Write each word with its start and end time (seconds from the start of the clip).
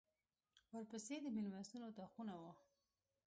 ورپسې 0.75 1.15
د 1.21 1.25
مېلمستون 1.35 1.81
اطاقونه 1.89 2.33
و. 2.41 2.43